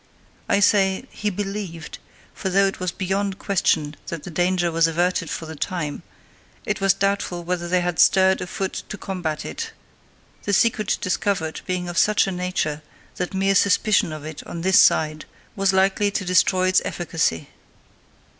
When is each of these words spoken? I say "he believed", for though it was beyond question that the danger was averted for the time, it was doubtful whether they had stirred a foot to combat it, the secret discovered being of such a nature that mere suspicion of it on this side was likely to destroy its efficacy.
I 0.49 0.61
say 0.61 1.05
"he 1.11 1.29
believed", 1.29 1.99
for 2.33 2.49
though 2.49 2.65
it 2.65 2.79
was 2.79 2.91
beyond 2.91 3.37
question 3.37 3.95
that 4.07 4.23
the 4.23 4.31
danger 4.31 4.71
was 4.71 4.87
averted 4.87 5.29
for 5.29 5.45
the 5.45 5.55
time, 5.55 6.01
it 6.65 6.81
was 6.81 6.95
doubtful 6.95 7.43
whether 7.43 7.67
they 7.67 7.81
had 7.81 7.99
stirred 7.99 8.41
a 8.41 8.47
foot 8.47 8.81
to 8.89 8.97
combat 8.97 9.45
it, 9.45 9.73
the 10.41 10.53
secret 10.53 10.97
discovered 11.01 11.61
being 11.67 11.87
of 11.87 11.99
such 11.99 12.25
a 12.25 12.31
nature 12.31 12.81
that 13.17 13.35
mere 13.35 13.53
suspicion 13.53 14.11
of 14.11 14.25
it 14.25 14.41
on 14.47 14.61
this 14.61 14.79
side 14.81 15.25
was 15.55 15.71
likely 15.71 16.09
to 16.09 16.25
destroy 16.25 16.67
its 16.67 16.81
efficacy. 16.83 17.49